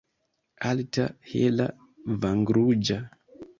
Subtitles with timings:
[0.69, 1.69] Alta, hela,
[2.25, 3.01] vangruĝa.